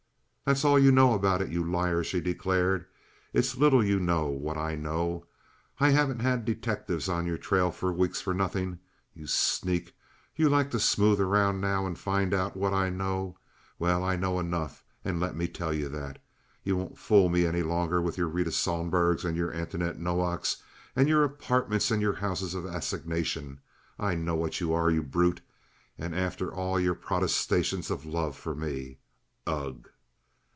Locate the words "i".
4.57-4.75, 5.79-5.91, 12.73-12.89, 14.03-14.17, 23.97-24.15